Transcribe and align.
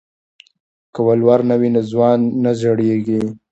که 0.93 0.99
ولور 1.07 1.39
نه 1.49 1.55
وي 1.59 1.69
نو 1.75 1.81
ځوان 1.91 2.19
نه 2.43 2.51
زړیږي. 2.61 3.21